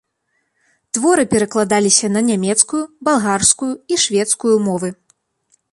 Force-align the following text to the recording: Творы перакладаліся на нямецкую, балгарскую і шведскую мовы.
Творы 0.97 1.25
перакладаліся 1.33 2.07
на 2.15 2.21
нямецкую, 2.31 2.83
балгарскую 3.09 3.71
і 3.95 4.01
шведскую 4.07 4.55
мовы. 4.69 4.89